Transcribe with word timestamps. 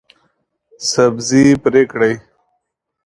سبزي 0.91 1.43
پرې 1.63 1.83
کړئ 1.91 2.13